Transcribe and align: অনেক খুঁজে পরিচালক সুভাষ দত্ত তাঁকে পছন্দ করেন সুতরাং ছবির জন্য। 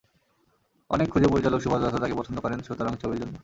অনেক 0.89 1.07
খুঁজে 1.09 1.27
পরিচালক 1.27 1.59
সুভাষ 1.61 1.79
দত্ত 1.81 1.97
তাঁকে 2.01 2.15
পছন্দ 2.17 2.37
করেন 2.39 2.59
সুতরাং 2.61 2.93
ছবির 3.01 3.19
জন্য। 3.21 3.35